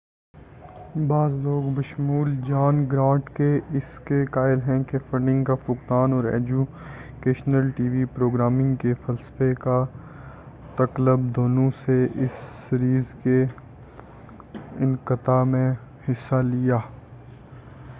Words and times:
بعض 1.07 1.33
لوگ 1.39 1.63
بشمول 1.75 2.35
جان 2.47 2.79
گرانٹ 2.91 3.29
کے 3.29 3.49
اس 3.73 3.89
کے 3.99 4.23
قائل 4.31 4.61
ہیں 4.61 4.81
کہ 4.83 4.97
فنڈ 5.09 5.29
نگ 5.29 5.43
کا 5.43 5.55
فقدان 5.65 6.13
اور 6.13 6.23
اجوکیشنل 6.33 7.69
ٹی 7.69 7.87
وی 7.89 8.05
پروگرامنگ 8.15 8.75
کے 8.75 8.93
فلسفہ 9.05 9.51
کا 9.59 9.77
تقلب 10.75 11.35
دونوں 11.35 11.69
نے 11.87 12.03
اس 12.25 12.41
سیریز 12.59 13.15
کے 13.23 13.43
انقطاع 14.79 15.43
میں 15.45 15.71
حصہ 16.09 16.41
لیا 16.45 16.79